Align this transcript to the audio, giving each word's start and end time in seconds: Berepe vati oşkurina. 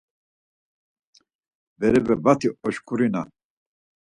Berepe 1.79 2.13
vati 2.23 2.47
oşkurina. 2.67 3.21